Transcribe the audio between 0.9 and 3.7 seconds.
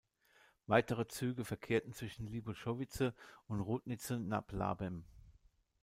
Züge verkehrten zwischen Libochovice und